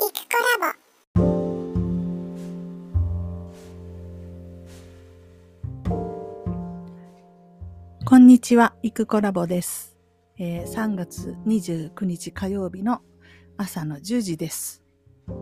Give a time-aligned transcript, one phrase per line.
[0.00, 1.30] イクコラボ
[8.06, 9.98] こんにちは、イクコラボです。
[10.38, 13.02] えー3月29日火曜日の
[13.58, 14.82] 朝の10時です。
[15.28, 15.32] う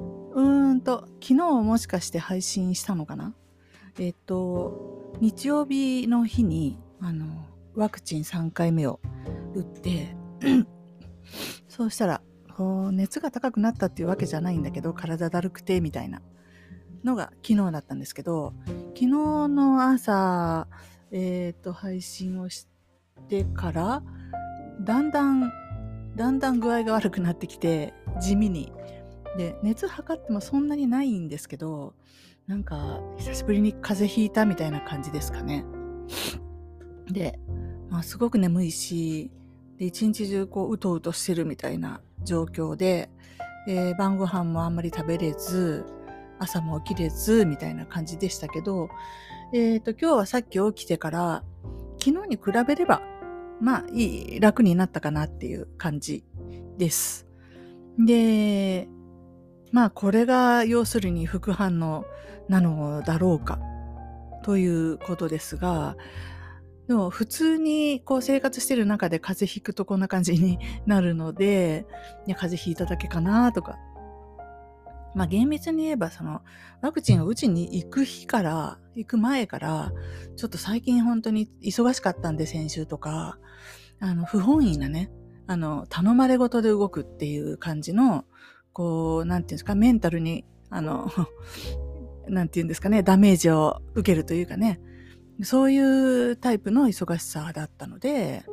[0.42, 3.34] ーんと、昨日もしかして配信したのかな？
[4.00, 7.46] えっ、と、日曜日の日に、あの、
[7.76, 8.98] ワクチン3回目を
[9.54, 10.16] 打って、
[11.68, 12.22] そうしたら、
[12.58, 16.20] こう熱が高くなったっていうわけじゃないんだけど、体だるくて、みたいな
[17.04, 20.66] のが昨日だったんですけど、昨日の朝、
[21.12, 22.66] えっ、と、配信をし
[23.28, 24.02] てから、
[24.80, 25.52] だんだん、
[26.16, 28.72] だんだん具合が悪くなってきて、地味に。
[29.36, 31.94] で、熱測ってもそんなにないんですけど、
[32.48, 35.64] なんか、久しぶりに風邪ひいたみたいな感じですかね。
[37.08, 37.38] で、
[37.88, 39.30] まあ、すごく眠いし、
[39.78, 43.10] で、一日中こう、うとうとしてるみたいな状況で、
[43.66, 45.84] えー晩ご飯もあんまり食べれず、
[46.38, 48.88] 朝も起きれず、みたいな感じでしたけど、
[49.52, 51.44] えっ、と、今日はさっき起きてから、
[51.98, 53.02] 昨日に比べれば、
[53.60, 56.24] まあ、いい、楽になったかなっていう感じ
[56.76, 57.26] です。
[57.98, 58.88] で、
[59.72, 62.04] まあ、これが要するに副反応
[62.48, 63.58] なのだろうか、
[64.42, 65.96] ということですが、
[66.88, 71.84] でも普通にこう生活してる中で風邪ひくとこんな感じになるので、
[72.26, 73.78] いや風邪ひいただけかなとか。
[75.14, 76.42] まあ厳密に言えばその
[76.80, 79.92] ワクチンを打ちに行く日から、行く前から、
[80.36, 83.38] ちょっと最近本当に忙しかったんで先週とか、
[84.00, 85.10] あの不本意なね、
[85.46, 88.24] あの頼まれごとで動くっていう感じの、
[88.72, 91.10] こう、なんていうんですか、メンタルに、あの、
[92.28, 94.80] なんていうんですかね、ダメージを受けるというかね、
[95.42, 95.78] そうい
[96.30, 98.44] うタイプの忙しさだったので、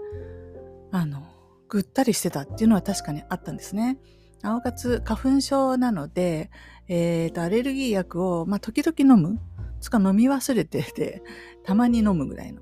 [0.91, 1.23] あの、
[1.67, 3.97] ぐったりしてたっていうのは確かにあったんですね。
[4.41, 6.51] なおかつ花粉症なので、
[6.87, 9.39] えっ、と、アレルギー薬を、まあ、時々飲む。
[9.81, 11.21] つか飲み忘れてて、
[11.63, 12.61] たまに飲むぐらいの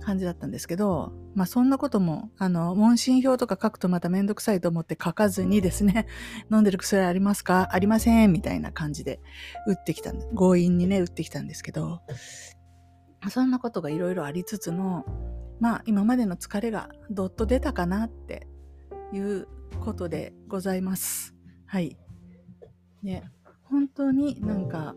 [0.00, 6.06] 感じだったんですけど、まあ、そんなことも、あの、問診票とか書くとまためんどくさいと思って書かずにですね、
[6.50, 7.68] 飲んでる薬ありますか？
[7.72, 9.20] ありませんみたいな感じで
[9.66, 12.00] 打ってきたんで、強引にね、打ってきたんですけど、
[13.30, 15.04] そんなことがいろいろありつつの、
[15.60, 18.46] まあ今までの疲れがどっと出たかなって
[19.12, 19.48] いう
[19.80, 21.34] ことでございます。
[21.66, 21.96] はい。
[23.02, 23.30] ね、
[23.64, 24.94] 本当になんか、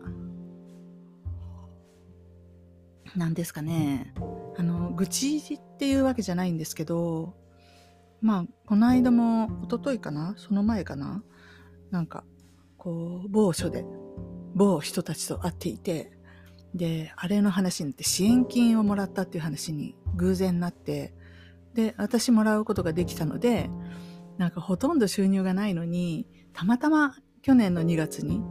[3.14, 4.14] なんですかね、
[4.56, 7.34] あの、愚痴っていうわけじゃないんですけど、
[8.20, 10.34] まあ、この間も、一昨日かな？
[10.38, 11.22] その前かな？
[11.90, 12.24] なんか、
[12.78, 13.84] こう、某所で、
[14.54, 16.12] 某人たちと会っていて、
[16.74, 21.12] で、あれの話になって支援金をもらったっていう話に偶然なって、
[21.74, 23.70] で、私もらうことができたので、
[24.38, 28.42] なんかほとんど収入がないのに、たまたま去年の2月に、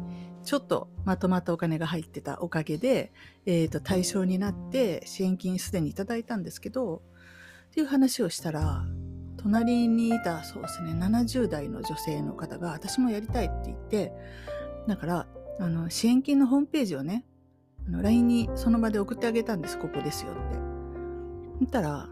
[0.44, 3.12] ちょっとまとまったお金が入ってたおかげで、
[3.46, 7.02] えっ、と、対象になって支援金すでにいただいたんですけど、
[7.70, 8.86] っていう話をしたら、
[9.38, 14.14] 隣にいた、そうですね、70代の女性の方が、私もやりたいって言って、
[14.88, 15.28] だから、
[15.60, 17.26] あの、支援金のホームページをね、
[17.88, 20.60] あの LINE にその場で送ってあげたんです、ここですよって。
[21.60, 22.10] そしたら、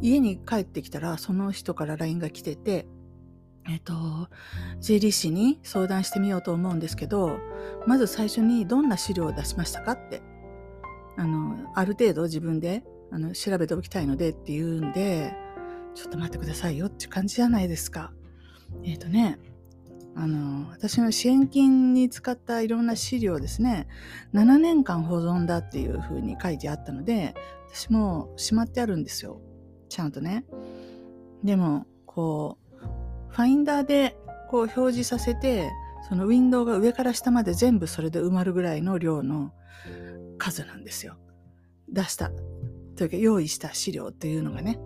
[0.00, 2.86] 家に帰ってきたら、その人から LINE が来てて、
[3.68, 3.94] えっ、と、
[4.80, 7.38] 税理士に相談してみようと思うんですけど、
[7.86, 10.22] まず最初にどんな資料を出しましたかって。
[11.16, 15.34] あの、ある程度自分であの調べておきたいのでって言うんで、
[15.94, 18.12] ちょっと待ってくださいよって感じじゃないですか。
[18.82, 19.38] えっ、とね、
[20.16, 23.88] あの、私の支援金に使ったいろんな資料ですね、
[24.32, 27.34] 7年間保存だっていう風に書いてあったので、
[27.72, 29.40] 私もしまってあるんですよ。
[29.88, 30.44] ちゃんとね。
[31.42, 32.76] でも、こう、
[33.28, 34.16] ファインダーで
[34.48, 35.70] こう表示させて、
[36.08, 39.52] そのウィンドウが上から下まで全部それで埋まるぐらいの量の
[40.38, 41.16] 数なんですよ。
[41.88, 42.30] 出した、
[42.96, 44.78] というか用意した資料っていうのがね。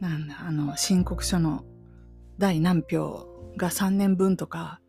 [0.00, 1.64] なんだ、あの、申告書の
[2.38, 4.80] 第何票が3年分とか、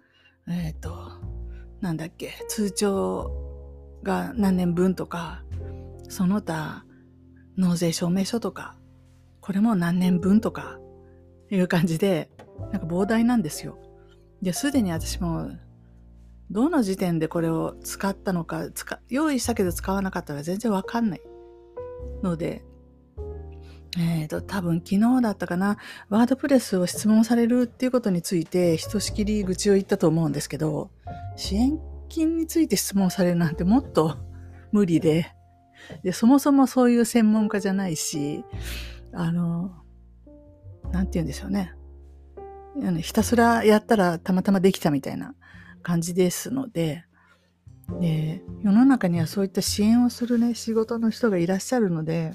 [0.48, 1.12] えっ、と、
[1.82, 3.32] なんだっけ、通帳
[4.04, 5.44] が何年分とか、
[6.10, 6.86] その他、
[7.58, 8.78] 納税証明書とか、
[9.42, 10.80] これも何年分とか、
[11.52, 12.30] いう感じで、
[12.72, 13.78] なんか膨大なんですよ。
[14.42, 15.50] で、すでに私も、
[16.52, 21.22] どの時点でこれを使ったのか、使用意したけど使わなかったら全然わかんない。
[22.24, 22.64] ので、
[23.98, 25.78] えっ、と、多分昨日だったかな、
[26.10, 30.92] ワードプレスを質問されるっていうことについて、ひとしきり愚痴を言ったと思うんですけど、
[31.36, 34.18] 支援金について質問されるなんてもっと
[34.72, 35.32] 無理で、
[36.04, 38.44] で、そもそもそういう専門家じゃないし、
[39.14, 39.72] あの、
[40.92, 41.74] なんて言うんでしょうね。
[43.02, 45.34] ひたすらやったらたまたまできたみたいな
[45.82, 47.06] 感じですので、
[48.02, 52.34] で世の中にはそういった支援をするね仕事の人がいらっしゃるので、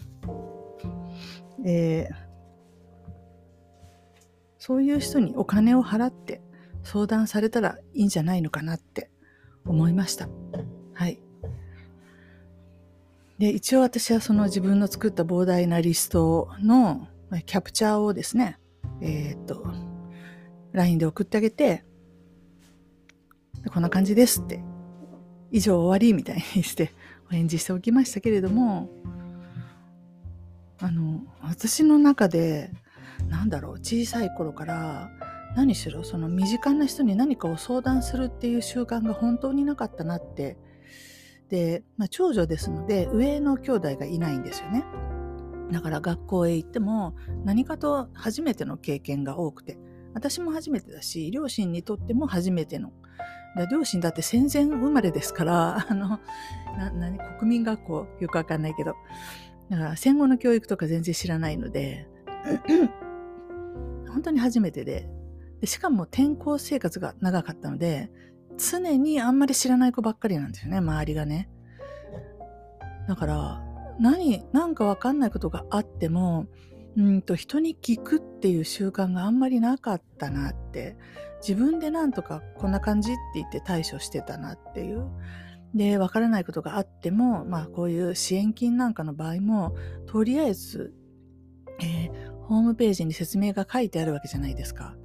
[1.65, 2.15] えー、
[4.59, 6.41] そういう人にお金を払って
[6.83, 9.11] 相談されたらいいんじゃないのかなって
[9.67, 10.29] 思いました。
[10.95, 11.21] はい。
[13.39, 17.09] で、一応私はその自分の作った膨大なリストの
[17.47, 18.59] キャプチャーをですね、
[19.01, 19.65] えー、っと、
[20.73, 21.85] LINE で送ってあげて、
[23.73, 24.63] こんな感じですって、
[25.51, 26.93] 以上終わりみたいにして
[27.29, 28.91] お返事しておきましたけれども、
[30.81, 32.73] あの、私の中で、
[33.29, 35.11] なんだろう、小さい頃から
[35.55, 40.57] 何しろその身近な人に何かを相談するっていう習慣が本当になかったなって。
[41.49, 44.85] で、まあ、長女ですので上の兄弟がいないんですよね。
[45.73, 49.79] だから学校へ行っても何かと初めての経験が多くて
[50.15, 52.93] 私も初めてだし両親にとっても初めての。
[53.69, 56.21] 両親だって戦前生まれですからあの
[56.79, 58.95] な 何国民学校よくわかんないけど。
[59.71, 62.07] だから戦後の教育とか全然知らないので
[64.09, 65.09] 本当に初めてで。
[65.61, 68.11] でしかも転校生活が長かったので
[68.57, 71.51] 常にあんまり知らない子ばっかりなんですよね周りがね。
[73.07, 73.63] だから
[73.99, 76.47] 何何か分かんないことがあっても
[76.97, 80.97] うんと人に聞くっていう習慣があんまりなかったなって。
[81.41, 85.07] 自分でなんとかこんな感じって言って対処してたなっていう
[85.75, 89.75] で分からないことがあってもまあこういう支援金なんかの場合も
[90.07, 90.93] とりあえず、
[91.81, 94.97] えー、ホームページに説明が書いてあるわけじゃないですか。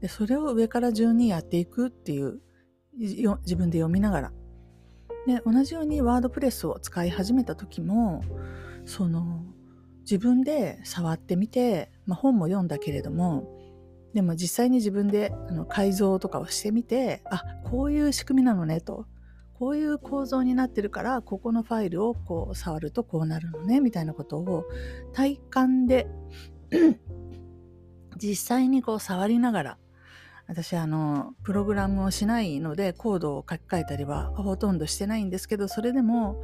[0.00, 2.40] でそれを上から順にやっていくっていう
[2.98, 4.32] 自分で読みながら。
[5.26, 8.22] で同じようにワードプレスを使い始めた時も
[8.84, 9.44] その
[10.02, 13.52] 自分で触ってみて、まあ、本も読んだけれども
[14.14, 19.06] でも実際に自分であの改造とかをしてみてあこういう仕組みなのねと
[19.58, 24.64] こういう構造になってるからここのファイルをこう触るとこうなるのねみたいなことを
[25.14, 26.06] 体感で
[28.16, 29.78] 実際にこう触りながら
[30.46, 36.42] 私あのプログラムをしないのでコードを書き換えたりはほとんどしてないんですけどそれでも、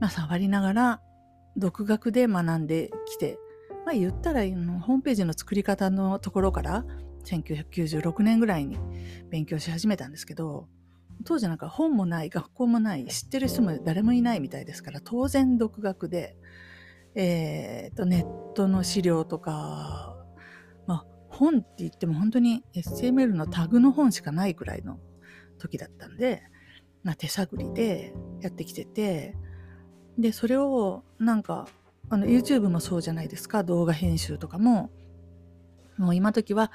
[0.00, 1.00] まあ、触りながら
[1.56, 3.38] 独学で学んできて、
[3.86, 6.84] まあ、言ったらホームページの作り方のところから
[7.24, 8.78] 1996年ぐらいに
[9.30, 10.66] 勉強し始めたんですけど
[11.24, 16.36] 当時なんか本もない学校もない知ってる人も誰もいないみたいですから当然独学で、
[17.14, 20.16] えーとネットの資料とか
[20.86, 24.98] ま本って言っても本当に STML のタグの本しかないくらいの
[25.58, 26.42] 時だったんで、
[27.02, 29.36] まあ、手探りでやってきてて
[30.18, 31.66] でそれをなんか
[32.10, 33.64] あの YouTube もそうじゃないですか。
[33.64, 34.90] 動画編集とかも。
[35.96, 36.72] もう今時は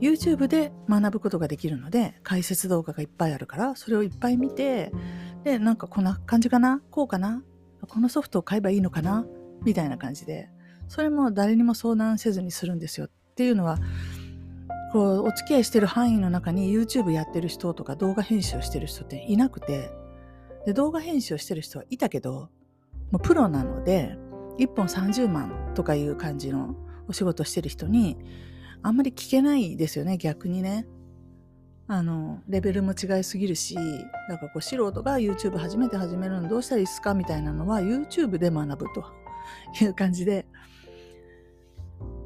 [0.00, 4.92] YouTube で学ぶことができるので解説動画がいっぱいあるからそれをいっぱい見て
[5.44, 6.80] でなんかこんな感じかな？
[6.90, 7.42] こうかな？
[7.88, 9.26] このソフトを買えばいいのかな？
[9.64, 10.50] みたいな感じで
[10.88, 13.06] それも誰にも相談せずにするんですよ。
[13.06, 13.78] っていうのは
[14.92, 19.90] こうお付き合いしてる範囲の中に YouTube やってる人とか動画編集をしてる人っていなくて
[20.64, 22.48] で動画編集をしてる人はいたけど
[23.10, 24.16] もうプロなので
[24.58, 26.74] 1本30万とかいう感じの
[27.06, 28.16] お仕事してる人に
[28.82, 30.86] あんまり聞けないですよね逆にね。
[31.90, 33.74] あのレベルも違いすぎるし
[34.28, 39.04] だかこう素人が YouTube 初めて始めるのどうしたらいいですかみたいなのは YouTube で学ぶと
[39.82, 40.44] いう感じで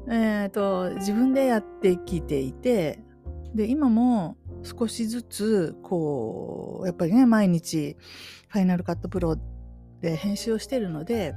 [0.09, 2.99] えーと、自分でやってきていて
[3.55, 7.95] で今も少しずつこうやっぱりね毎日
[8.49, 9.37] ファイナルカットプロ
[10.01, 11.35] で編集をしてるので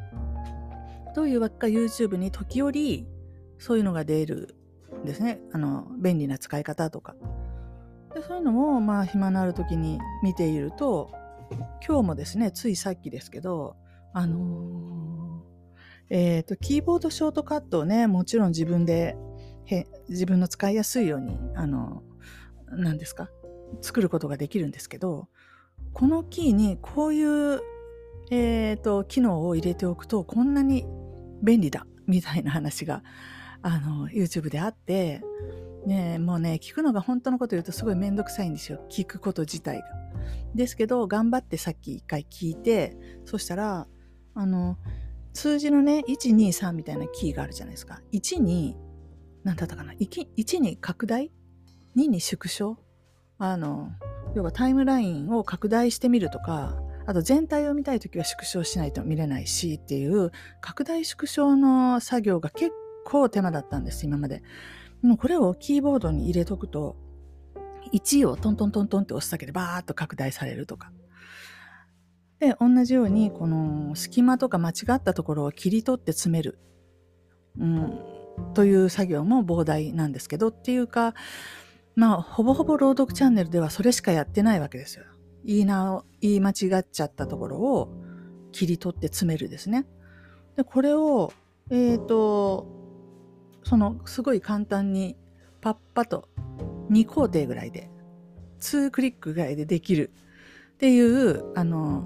[1.14, 3.06] どういうわけか YouTube に時折
[3.58, 4.56] そういうのが出る
[5.04, 5.40] ですね。
[5.52, 7.14] あの便利な使い方とか。
[8.14, 11.10] でそういうのもまあ暇のある時に見ていると
[11.86, 13.76] 今日もですねついさっきですけど
[14.14, 15.06] あのー
[16.08, 19.16] えっ、ー、と、キーボードショートカットをね、もちろん自分で
[19.64, 22.02] へ、自分の使いやすいように、あの、
[22.68, 23.28] 何ですか、
[23.80, 25.28] 作ることができるんですけど、
[25.92, 27.60] このキーにこういう、
[28.30, 30.86] えっ、ー、と、機能を入れておくと、こんなに
[31.42, 33.02] 便利だ、みたいな話が、
[33.62, 35.22] あの、YouTube であって、
[35.86, 38.80] ねもうね、聞くのが本当のこと言うとすごいめんどくさいんですよ。
[38.90, 39.86] 聞くこと自体が。
[40.54, 43.86] ですけど、頑張ってさっき一回聞いて、そしたら、
[44.34, 44.78] あの、
[45.32, 48.00] 数字のね、123みたいなキーがあるじゃないですか。
[48.12, 48.76] 1に、
[49.44, 51.30] 何だったかな 1, ?1 に拡大
[51.96, 52.78] ?2 に縮小？
[53.38, 53.90] あの、
[54.34, 62.72] 要はタイムラインを拡大してみるとか、あと全体を見たいときは縮小しないと見れないしっていう拡大縮小の作業が結
[63.06, 64.42] 構手間だったんです、今まで。
[65.02, 66.96] でもこれをキーボードに入れとくと、
[67.92, 70.92] 1位をトントントントンって押すだけでバーッと拡大されるとか。
[72.40, 76.58] で、同じように、この隙間とか間違ったところを切り取って詰める。
[77.58, 77.98] うん、
[78.52, 81.14] という作業も膨大なんですけど、っていうか、
[81.94, 85.04] まあ、ほぼほぼ朗読チャンネルではそれしかやってないわけですよ。
[85.44, 87.88] 言いな、言い間違っちゃったところを
[88.52, 89.86] 切り取って詰めるですね。
[90.56, 91.32] で、これを、
[91.70, 92.75] えっ、ー、と、
[93.66, 95.16] その、すごい簡単に、
[95.60, 96.28] パッパと
[96.88, 97.90] 2工程ぐらいで、
[98.60, 100.12] 2クリックぐらいでできる
[100.74, 102.04] っていう、あの、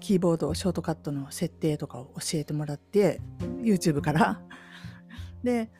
[0.00, 3.20] キーボード、ショートカットの設定とかを教えてもらって、
[3.62, 4.42] YouTube から。
[5.44, 5.70] で、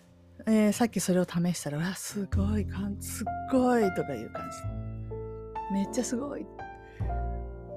[0.47, 2.65] えー、さっきそれを試したら、わ、すごい、
[3.01, 5.75] すっごいとかいう感じ。
[5.75, 6.47] めっちゃすごい。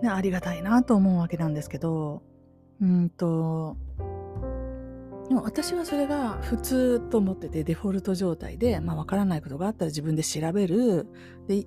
[0.04, 2.22] ね、ありがたいなと思うわけなんですけど、
[2.80, 3.76] うんと、
[5.30, 11.08] でも私はそれが普通と思っててデフォルト状態で、まあわからないことがあったら自分で調べる。
[11.48, 11.66] で、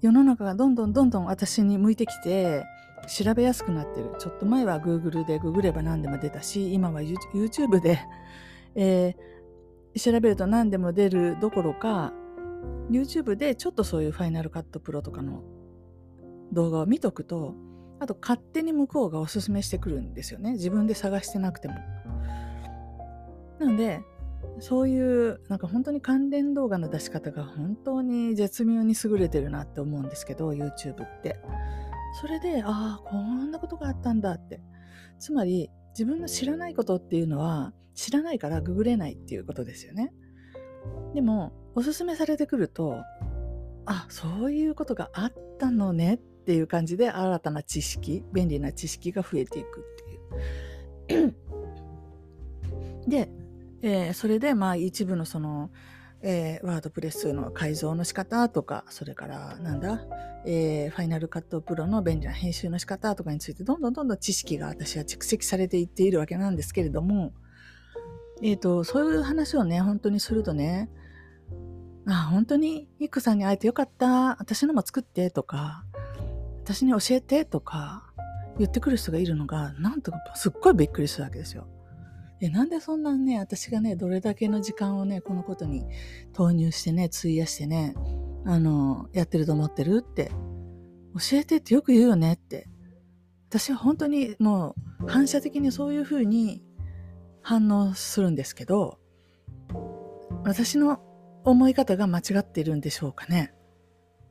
[0.00, 2.64] 世の中がどんどんどんどん私に向いてきて、
[3.06, 4.12] 調べやすくなってる。
[4.18, 8.00] ちょっと前は Google でググれば何でも出たし、今は YouTube で、
[8.74, 9.30] えー
[9.98, 12.12] 調べると何でも出るどころか
[12.90, 15.42] YouTube でちょっとそういうファイナルカットプロとかの
[16.52, 17.54] 動画を見とくと
[17.98, 21.74] あと勝手に向こうがおすすめしてくるんですよね自分で探してなくても。
[23.60, 24.02] なので
[24.58, 31.38] そういうなんか本当に関連動画の出し方が本当に絶妙に優れてるなって思うんですけど YouTube って
[32.20, 34.60] それでああこんなことがあったんだって
[35.20, 40.12] つまり自分の知らないことっていうのは知らないからググれないっていうことですよね。
[41.14, 42.96] でも、おすすめされてくると、
[43.84, 49.84] あ、そういうことがあったのねっていう感じで新たな知識、便利な知識が増えていく
[51.08, 51.34] っていう。
[53.08, 53.30] で、
[53.82, 55.70] えー、それでまあ一部のその、
[56.22, 60.06] えー、ワードプレスの改造の仕方とか、それからなんだ、
[60.46, 67.32] えー、ファイナルカットプロの便利な編集の仕方とかについてどんどんどんどん知識が私は蓄積されていっているわけなんですけれども、
[68.42, 70.90] えっ、ー、と、そういう話をね、本当にするとね、
[72.06, 74.36] あ、本当にイクさんに会えてよかった。
[74.40, 75.84] 私のも作ってとか、
[76.64, 78.12] 私に教えてとか
[78.58, 81.66] 言ってくる人がいるのが、なんとかすっごいびっくりするわけですよ。
[82.40, 85.84] え、なんでそんなね、私がね、どれだけの時間をね、このことに
[86.32, 87.94] 投入してね、費やしてね、
[88.44, 90.30] あの、やってると思ってるって、
[91.14, 92.66] 教えてってよく言うよねって。
[93.48, 96.62] 私は本当にもう反射的にそういうふうに
[97.42, 98.98] 反応するんですけど、
[100.44, 101.00] 私の
[101.44, 103.52] 思い方が間違っているんでしょうかね。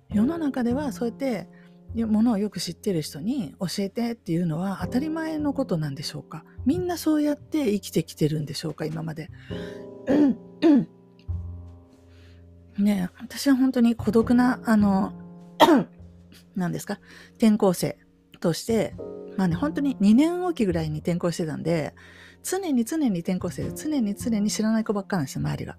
[0.09, 1.49] 世の中ではそうやって
[1.95, 6.43] ものをよく知ってる人に教えてっていうのは当たり前のことなんでしょうか？
[6.65, 8.85] みんなそうやって生きてきてるんでしょうか？
[8.85, 9.29] 今まで。
[12.77, 15.13] ね私は本当に孤独な、あの、
[16.55, 16.99] 何ですか？
[17.37, 17.97] 転校生
[18.39, 18.95] として、
[19.37, 21.93] まあね、本当に2年おきぐらいに転校してたんで、
[22.43, 25.77] 常に常に転校生で、常に常に知らない子ばっかなんですよ、周りが。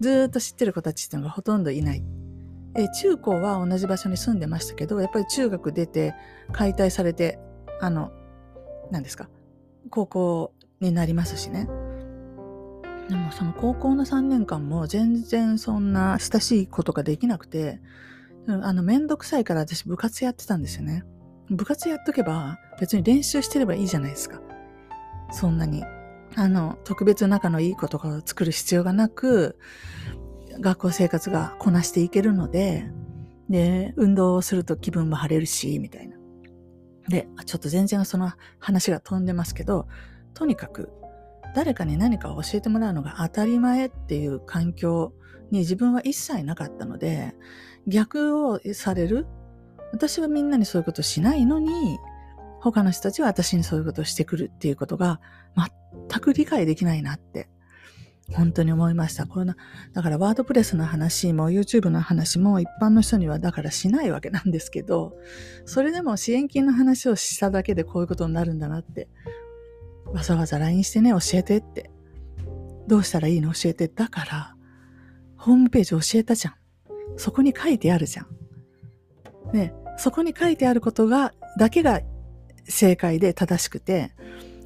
[0.00, 2.02] ずっと知ってる子たちっていうのがほとんどいない。
[2.76, 6.14] え中高は同じ場所に住んでましたけど、やっぱり中学出て
[6.52, 7.38] 解体されて、
[7.80, 8.12] あの、
[8.90, 9.28] 何ですか、
[9.90, 11.68] 高校になりますしね。
[13.08, 17.80] でもその高校の3年間も全然そんな親しいことができなくて、
[18.48, 21.04] あの、めんどくさいから私部活やってたんですよね。
[21.48, 24.40] 部活やっとけば別に練習してればいいじゃないですか。
[25.30, 25.84] そんなに。
[26.34, 29.58] あの、特別仲のいい子とかを作る必要がなく、
[30.60, 32.90] 学校生活がこなしていけるので、
[33.48, 36.16] で、運動をすると気分も晴れるし、みたいな。
[37.08, 39.86] で、ちょっと全然その話が飛んでますけど、
[40.34, 40.90] とにかく
[41.54, 45.12] 誰かに何かを教えてもらうのが当たり前っていう環境
[45.50, 47.34] に自分は一切なかったので、
[47.86, 49.26] 逆をされる
[49.92, 51.98] 私はみんなにそういうことしないのに、
[52.60, 55.20] 他の人たちは私にそういうことをしてくるっていうことが
[56.10, 57.48] 全く理解できないなって
[58.32, 59.26] 本当に思いました。
[59.26, 59.56] これな、
[59.92, 65.16] だからワードプレスの話も YouTube の話も一般の人にはだからしないわけなんですけど、
[65.64, 69.08] それでも支援金の話をしただけでこういうことになるんだなって、
[70.06, 71.90] わざわざ LINE してね、教えてって。
[72.88, 73.52] どうしたらいいの？
[73.52, 73.88] 教えて。
[73.88, 74.54] だから、
[75.36, 76.54] ホームページ教えたじゃん。
[77.16, 78.26] そこに書いてあるじゃん。
[79.52, 82.00] ね、そこに書いてあることが、だけが
[82.68, 84.12] 正解で正しくて、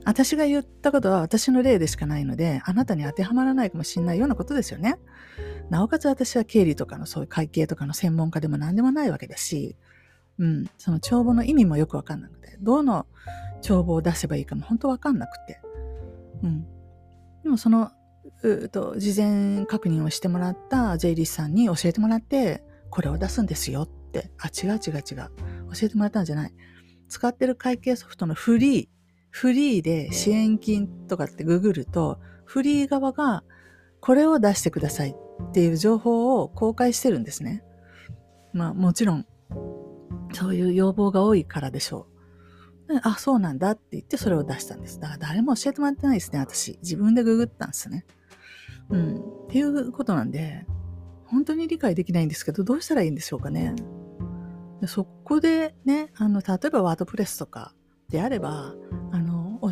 [0.05, 4.99] 私が言ったことは私の例でしかないので、あなたに当てはまらないかもしれないようなことですよね。
[5.69, 9.77] なおかつ私は経理とかのそういう会計とかの専門家でも何でもないわけだし、
[10.39, 13.07] うん、その帳簿の意味もよくわかんなくて、どの
[13.61, 15.61] 帳簿を出せばいいかも本当わかんなくて。
[16.43, 16.65] うん。
[17.43, 17.91] でもその
[18.43, 25.31] うと事前確認をしてもらった税理士さんに教えてもらってこれを出すんですよってあ違う違う違う
[25.75, 26.55] 教えてもらったんじゃない
[27.09, 28.89] 使ってる会計ソフトのフリー
[29.31, 33.45] フリーで支援金とかってググるとフリー側が
[34.01, 37.63] これを出してくださいっていう情報を公開してるんですね。
[38.53, 39.27] まあもちろん
[40.33, 42.07] そういう要望が多いからでしょ
[42.89, 43.01] う。
[43.03, 44.99] あ、そうなんだって言ってそれを出したんです。
[44.99, 46.79] だから誰も教えてもらってないですね、私。
[46.83, 48.05] 自分でググったんですね。
[48.89, 49.17] うん。
[49.17, 50.67] っていうことなんで、
[51.27, 53.75] 本当に理解できないんですけど、どうしたらいいんでしょうかね。
[54.87, 57.75] そこでね、あの、例えばワードプレスとか
[58.09, 58.75] であれば、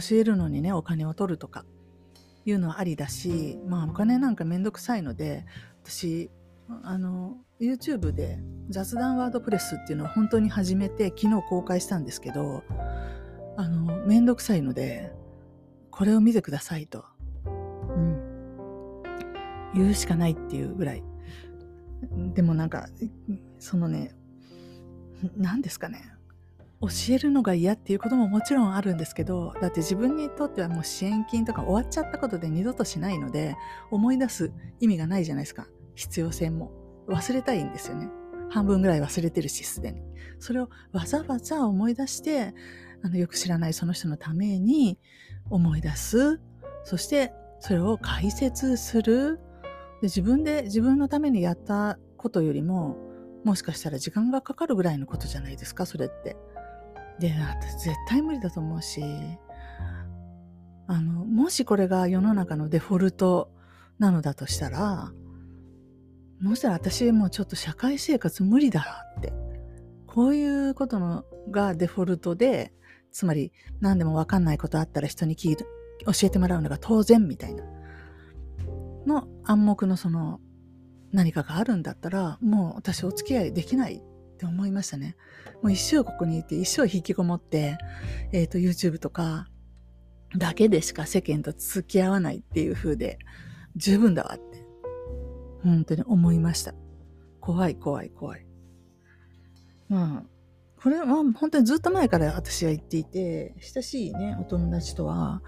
[0.00, 1.64] 教えるのにね、お金を取るとか、
[2.45, 5.45] いうのはありだし、まあお金なんかめんどくさいので、
[5.85, 6.31] 私、
[6.83, 8.38] あの、YouTube で
[8.69, 12.62] 雑談ワードプレスっていうのを本当に始めて、昨日公開したんですけど、
[13.57, 15.12] あの、めんどくさいので、
[15.90, 17.05] これを見てくださいと。
[17.45, 17.49] う
[18.00, 19.02] ん。
[19.75, 21.02] 言うしかないっていうぐらい。
[22.35, 22.88] でもなんか、
[23.59, 24.14] そのね、
[25.37, 26.12] 何ですかね。
[26.80, 33.56] 教えるのが嫌っていうことももちろんあるんですけど、だって自分にとってはもう支援金とか終わっちゃったことで二度としないので、
[33.90, 35.66] 思い出す意味がないじゃないですか。
[35.94, 36.73] 必要性も。
[37.08, 38.08] 忘れたいんですよね。
[38.50, 40.02] 半分ぐらい忘れてるし、すでに。
[40.38, 42.54] それをわざわざ思い出して、
[43.02, 44.99] あの、よく知らないその人のために
[45.50, 46.40] 思い出す。
[46.85, 49.40] そして、それを解説する。
[50.00, 52.97] で自分で自分のためにやったことよりも、
[53.44, 56.37] もしかしたら時間がかかるぐらいのことじゃないですか、それって。
[57.20, 57.34] で、
[57.78, 59.02] 絶対無理だと思うし、
[60.87, 63.50] あの、もしこれが世の中のデフォルト
[63.98, 65.12] なのだとしたら、
[66.40, 69.32] もしたら私もうちょっと社会生活無理だなって。
[70.06, 72.72] こういうことのがデフォルトで、
[73.12, 75.66] つまり何でもわかんないことあったら人に聞い教
[76.22, 77.64] えてもらうのが当然みたいな。
[79.06, 80.40] の暗黙のその
[81.12, 84.02] 何かがあるんだったら、もう私お付き合いできない
[84.38, 85.16] って思いましたね。
[85.62, 87.76] もう一生ここにいて、一生引きこもって、
[88.33, 89.48] えっ、ー、と、YouTube とか
[90.37, 93.18] だけでしか世間と付き合わないっていう風で、
[93.74, 94.64] 十分だわって、
[95.64, 96.72] 本当に思いました。
[97.40, 98.46] 怖い怖い怖い。
[99.88, 105.42] まあ、これは本当にずっと前から私は言っていて、親しいね、お友達とは、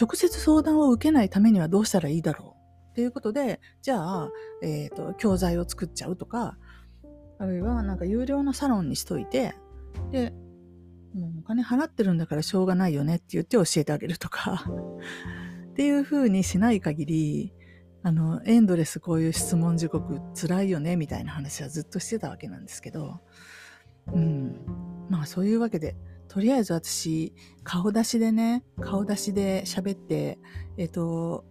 [0.00, 2.56] 直接相談を受けないためにはどうしたらいいだろ
[2.88, 4.30] うっていうことで、じゃあ、
[4.62, 6.56] えっ、ー、と、教材を作っちゃうとか、
[7.38, 9.54] あるいはなんか有料のサロンにしといて、
[10.10, 10.32] で、
[11.14, 14.64] もうお金払ってるんだからしょうがないよねって言って教えてあげるとか
[15.70, 17.54] っていう風にしない限り、
[18.02, 23.20] あの、エンドレスこういう質問時刻辛いよねみたいな話はずっとしてたわけなんですけど、
[24.12, 24.56] うん。
[25.08, 25.96] まあそういうわけで、
[26.28, 30.38] とりあえず私、顔出しでね、顔出しで喋って、
[30.76, 31.44] えっ、と、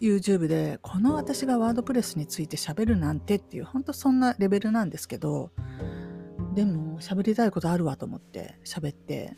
[0.00, 5.50] YouTube でこの私がワードプレスについて喋るなんてっていう本当そんなレベルなんですけど
[6.54, 9.36] でも喋りたいことあるわと思って喋って。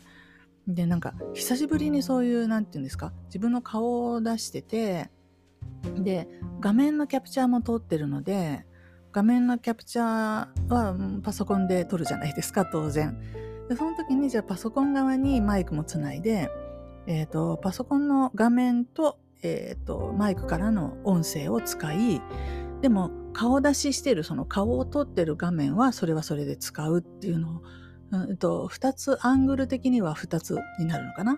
[0.67, 5.09] でなんか久しぶりにそういう何て言うんですか自分の顔を出してて
[5.97, 6.27] で
[6.61, 8.65] 画面のキャプチャーも通ってるので
[9.11, 13.19] 画面のキャプチャーはパソコンで撮るじゃないですか当然。
[13.69, 16.49] でその時にじゃあパソコン側にマイクもつないで
[17.07, 22.21] えっ、ー、とパソコンの画面とえーと、マイクからの音声を使い
[22.81, 27.61] でも顔出ししてるその顔を撮ってる画面はそれはそれで使うっていうのを、
[28.11, 31.37] うんと、2つアングル的には2つになるのかな。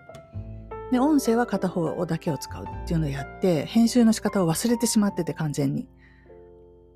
[0.92, 5.88] で音声は片方だけを使うっていうのをやって編集の仕方を忘れてしまってて完全に。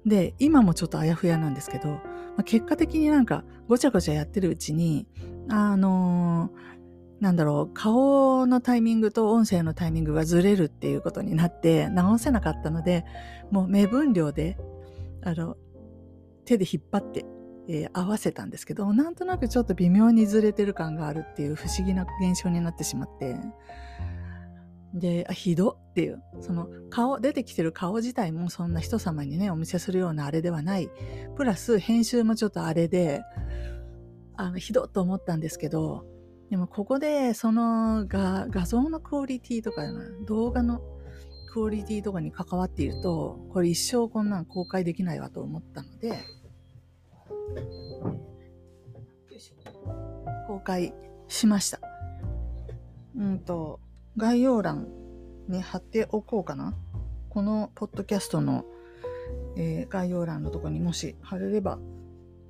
[0.06, 2.02] で今もちょっとあやふやなんですけど、ま
[2.40, 5.08] あ、結果的になんかごちゃごちゃやってるうちに
[5.50, 6.79] あのー
[7.20, 13.06] なんだろう、顔のタイミングと音声のタイミングがずれるっていうことになって直せなかったので、
[13.52, 14.58] もう目分量で、
[15.22, 15.58] あの、
[16.46, 17.26] 手で引っ張って、
[17.68, 23.36] えー、合わせたんですけど、なんとなくちょっと微妙にずれてる感があるっていう不思議な現象になってしまって、
[24.94, 30.90] で、あ、ひどっていう、その顔、出てきてる顔自体もそんな人様にね、お見せするようなあれではない。
[31.36, 33.22] プラス編集もちょっとあれで、
[34.36, 36.06] あの、ひどっと思ったんですけど、
[36.50, 39.84] でもここでその画画像のクオリティとか
[40.26, 40.82] 動画の
[41.54, 46.14] クオリティとかに関わっているとこれ一生こんなん公開できないわと思ったので
[50.48, 50.94] 公開
[51.28, 51.80] しました。
[53.16, 53.80] うんと
[54.18, 54.88] 概要欄
[55.48, 56.74] に貼っておこうかな。
[57.30, 58.66] このポッドキャストの、
[59.56, 61.78] えー、概要欄のとこにもし貼れれば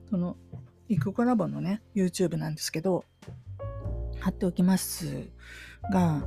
[0.10, 0.38] その
[0.88, 3.04] イクコラボのね YouTube なんですけど
[4.20, 5.30] 貼っておきます
[5.92, 6.24] が、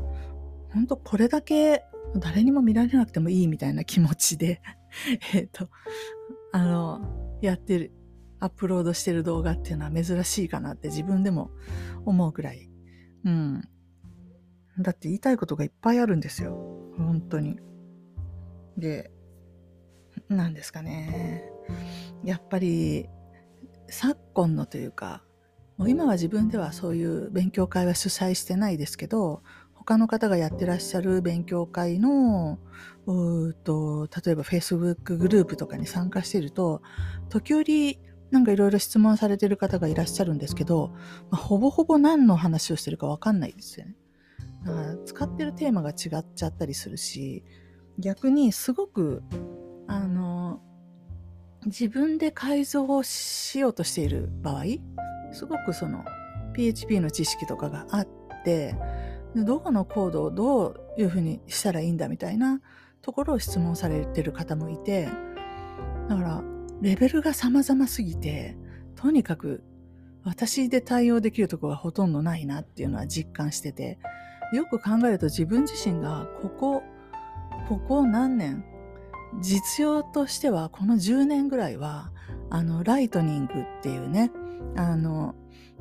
[0.73, 1.85] 本当これだけ
[2.17, 4.63] 誰にも見られなくてもいいみたいな気持ちで
[5.35, 5.69] えっと、
[6.53, 7.93] あの、やってる、
[8.41, 11.51] アップロードしてる動画っていうのは珍しいかなって自分でも
[12.05, 12.71] 思うくらい。
[13.25, 13.63] うん。
[14.79, 16.55] だって言いたいことがいっぱいあるんですよ。
[16.97, 17.59] 本当に。
[18.77, 19.11] で、
[20.29, 21.45] なんですかね。
[22.25, 23.09] やっぱり、
[23.89, 25.25] 昨今のというか、
[25.77, 29.43] もう今は自分ではそういう勉強会は主催してないですけど、
[29.75, 32.59] 他の方がやってらっしゃる勉強会の、
[33.07, 36.83] うと例えば Facebook グループとかに参加していると、
[37.29, 37.99] 時折
[38.31, 40.93] なんかいろいろ質問されてる方がいらっしゃるんですけど、
[41.31, 43.95] まあ、ほぼほぼ何の話をしてるかわかんないですよね。
[44.65, 47.45] だから使ってるテーマが違っちゃったりするし、
[47.99, 49.23] 逆にすごく、
[49.87, 50.61] あの、
[51.67, 54.65] 自分で改造をしようとしている場合、
[55.33, 56.05] すごくその
[56.55, 58.09] PHP の知識とかがあっ
[58.45, 58.75] て、
[59.35, 60.67] どこのコードをど
[60.97, 62.61] ういうふうにしたらいいんだみたいな
[63.01, 65.09] ところを質問されてる方もいて、
[66.09, 66.43] だから
[66.81, 68.57] レベルが様々すぎて、
[68.97, 69.63] とにかく
[70.25, 73.99] 私で対応できるとこがほとんどないなっていうのは実感してて、
[74.53, 76.83] よく考えると自分自身がここ、
[77.69, 78.65] ここ何年、
[79.41, 82.13] 実用としてはこの10年ぐらいは、
[82.51, 84.31] あの、ライトニングっていうね、
[84.77, 85.35] あの、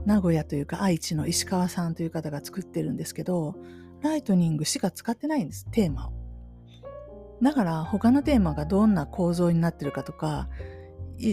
[0.05, 3.55] 名古屋というか愛知の石川さんという方が作ってるんですけど、
[4.01, 6.13] ライトニングしか使ってないんです、テーマを。
[7.41, 10.49] だから他のテーマがどんな構造になってるかとか、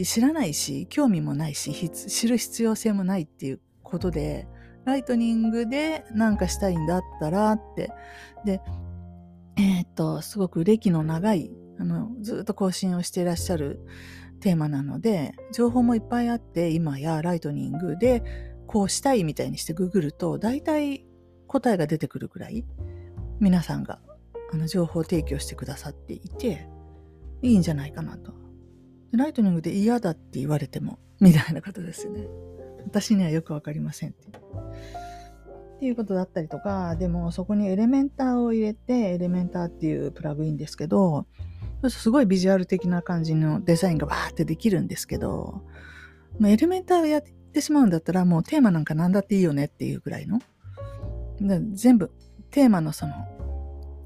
[0.04, 4.46] 知らないし、興味もないし、知る必要性もないっていうことで、
[4.84, 7.90] ライトニングでなんかしたいんだったらって。
[8.44, 8.60] で、
[9.56, 13.80] えー、っと、すごく歴の長い、あの、ずっと更新をしていらっしゃる
[14.38, 18.22] テーマなので、情報もいっぱいあって、今やライトニングで
[18.66, 21.06] こうしたいみたいにしてググると、大体
[21.46, 22.64] 答えが出てくるくらい、
[23.40, 24.00] 皆さんが
[24.52, 26.68] あの情報提供してくださっていて、
[27.42, 28.32] いいんじゃないかなと。
[29.12, 32.26] ライトニングで嫌だって言われても、みたいなことですね。
[32.84, 34.28] 私にはよくわかりませんって。
[34.28, 41.26] っていうことだったりとか、でもそこにエレメンターを入れて、エレメンターっていうプラグインですけど、
[41.88, 45.62] すごいビジュアル的な感じのデザインがバーってできるんですけど、
[46.38, 50.40] まあ、エレメンターをやってしまうんだったらもうテーマなんか何だっていいよねっていうぐらいの。
[51.72, 52.10] 全部、
[52.50, 53.14] テーマのその、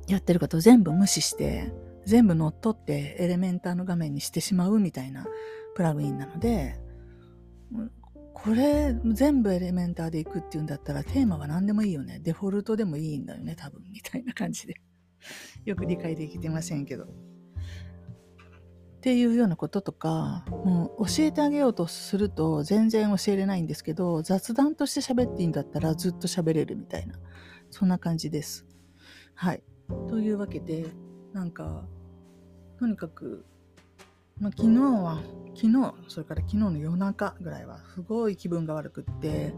[0.06, 1.72] やってることを全部無視して、
[2.04, 5.26] 全部乗っ取ってエレメンターの画面にしてしまうみたいな
[5.74, 6.78] プラグインなので、
[8.34, 12.18] これ全部エレメンターでいくっていうんだったらテーマは何でもいいよね。
[12.22, 14.74] デフォルトでもいいんだよね、多分、みたいな感じで。
[15.64, 17.31] よく理解できてませんけど。
[19.02, 27.16] っていうようなこととか、もう教えてあげようとすると全然教えれないんですけど、雑談として喋っていいんだったらずっと喋れるみたいな、
[27.72, 28.64] そんな感じです。
[29.34, 29.64] はい。
[30.08, 30.86] というわけで、
[31.32, 31.84] なんか、
[32.78, 33.44] とにかく、
[34.38, 35.20] まあ、昨日は、
[35.56, 39.52] 昨日、それから昨日の夜中ぐらいはすごい気分が悪くって、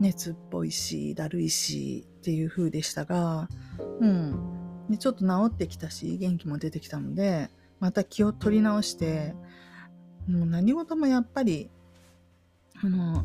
[0.00, 3.48] 熱っぽいし、だるいしっていう風でしたが、
[4.00, 4.86] うん。
[4.90, 9.34] でちょっと治ってきたし、元気も出てきたので、また気を取り直して、
[10.28, 11.70] もう何事もやっぱり、
[12.82, 13.24] あの、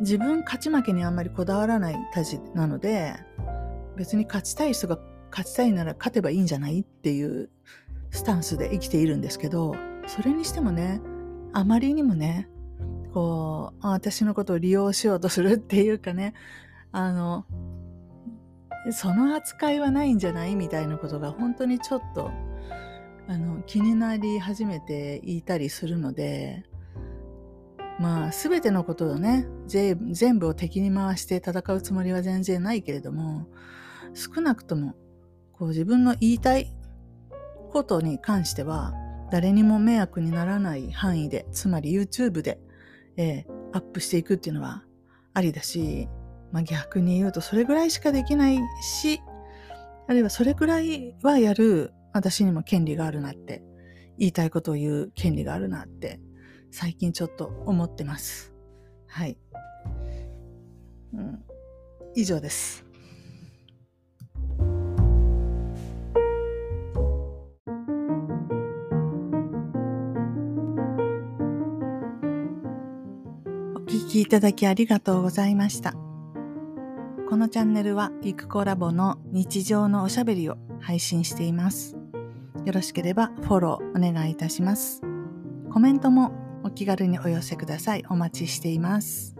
[0.00, 3.14] 自分勝ち負けにあんまりこだわらないたちなので、
[3.96, 4.98] 別に勝ちたい人が
[5.30, 7.50] 勝ちたいなら勝てばいいんじゃないっていう
[8.10, 9.74] スタンスで生きているんですけど、
[10.06, 11.00] それにしてもね、
[11.52, 12.48] あまりにもね、
[13.12, 16.34] こう、私のことを利用しようとするっていうかね、
[16.92, 17.44] あの、
[18.92, 22.30] その扱いはないんじゃないみたいなことが本当にちょっと
[23.30, 26.64] あの、気になり始めていたりするので、
[28.00, 33.46] まあ、すべてのことをね、全部を敵に回して戦うつもりは全然ないけれども、
[34.14, 34.96] 少なくとも、
[35.52, 36.74] こう自分の言いたい
[37.70, 38.94] ことに関しては、
[39.30, 42.58] 誰にも迷惑にならない範囲で、つまり YouTube で、
[43.16, 44.82] えー、アップしていくっていうのは
[45.34, 46.08] ありだし、
[46.50, 49.20] まあ逆に言うとそれぐらいしかできないし、
[50.08, 53.62] あるいはそれぐらいはやる私にも権利があるなって、
[54.18, 56.20] 言いたいことを言う権利があるなって、
[56.70, 58.54] 最近ちょっと思ってます。
[59.06, 59.36] はい。
[61.12, 61.42] うん、
[62.14, 62.84] 以上です。
[73.74, 75.94] お聞きいただきありがとうございました。
[77.28, 81.99] このチャンネルは、ゆくコラボの日常のおしゃべりを配信しています。
[82.66, 85.02] よろしければフォローお願いいたします。
[85.72, 88.04] コメントもお気軽にお寄せください。
[88.10, 89.39] お待ちしています。